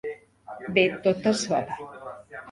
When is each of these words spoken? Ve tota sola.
Ve 0.75 0.83
tota 1.03 1.33
sola. 1.43 1.75